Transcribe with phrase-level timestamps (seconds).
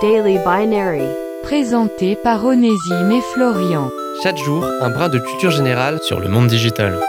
[0.00, 1.02] Daily Binary.
[1.42, 3.90] Présenté par Onésime et Florian.
[4.22, 7.00] Chaque jour, un brin de culture générale sur le monde digital.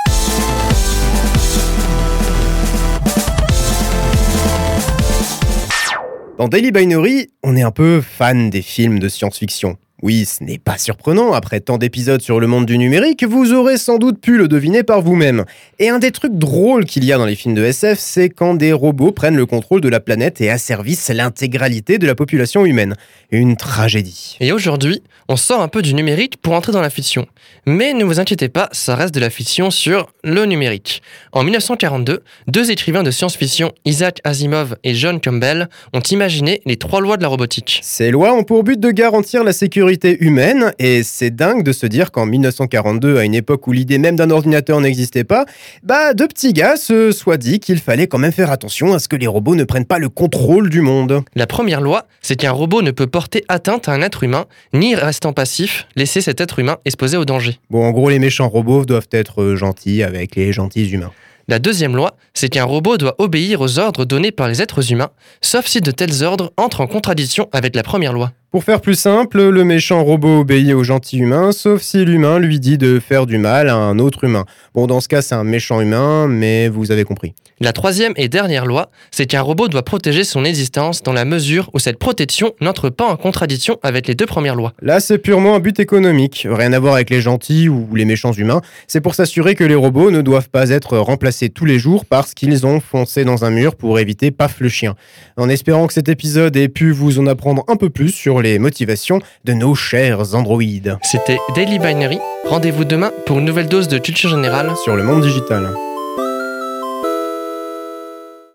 [6.40, 9.78] Dans Daily Binary, on est un peu fan des films de science-fiction.
[10.02, 13.78] Oui, ce n'est pas surprenant, après tant d'épisodes sur le monde du numérique, vous aurez
[13.78, 15.44] sans doute pu le deviner par vous-même.
[15.78, 18.54] Et un des trucs drôles qu'il y a dans les films de SF, c'est quand
[18.54, 22.96] des robots prennent le contrôle de la planète et asservissent l'intégralité de la population humaine.
[23.32, 24.38] Une tragédie.
[24.40, 27.28] Et aujourd'hui, on sort un peu du numérique pour entrer dans la fiction.
[27.66, 31.02] Mais ne vous inquiétez pas, ça reste de la fiction sur le numérique.
[31.34, 37.02] En 1942, deux écrivains de science-fiction, Isaac Asimov et John Campbell, ont imaginé les trois
[37.02, 37.82] lois de la robotique.
[37.84, 39.89] Ces lois ont pour but de garantir la sécurité
[40.20, 44.16] humaine, et c'est dingue de se dire qu'en 1942, à une époque où l'idée même
[44.16, 45.46] d'un ordinateur n'existait pas,
[45.84, 49.08] bah deux petits gars se soient dit qu'il fallait quand même faire attention à ce
[49.08, 51.24] que les robots ne prennent pas le contrôle du monde.
[51.36, 54.96] La première loi, c'est qu'un robot ne peut porter atteinte à un être humain, ni
[54.96, 57.58] restant passif, laisser cet être humain exposé au danger.
[57.70, 61.12] Bon, en gros, les méchants robots doivent être euh, gentils avec les gentils humains.
[61.50, 65.10] La deuxième loi, c'est qu'un robot doit obéir aux ordres donnés par les êtres humains,
[65.42, 68.32] sauf si de tels ordres entrent en contradiction avec la première loi.
[68.52, 72.60] Pour faire plus simple, le méchant robot obéit au gentil humain, sauf si l'humain lui
[72.60, 74.46] dit de faire du mal à un autre humain.
[74.74, 77.36] Bon, dans ce cas, c'est un méchant humain, mais vous avez compris.
[77.62, 81.70] La troisième et dernière loi, c'est qu'un robot doit protéger son existence dans la mesure
[81.74, 84.74] où cette protection n'entre pas en contradiction avec les deux premières lois.
[84.82, 88.32] Là, c'est purement un but économique, rien à voir avec les gentils ou les méchants
[88.32, 88.62] humains.
[88.88, 92.34] C'est pour s'assurer que les robots ne doivent pas être remplacés tous les jours parce
[92.34, 94.96] qu'ils ont foncé dans un mur pour éviter paf le chien.
[95.38, 98.10] En espérant que cet épisode ait pu vous en apprendre un peu plus
[98.40, 100.98] sur les motivations de nos chers androïdes.
[101.04, 102.20] C'était Daily Binary.
[102.46, 105.70] Rendez-vous demain pour une nouvelle dose de culture générale sur le monde digital.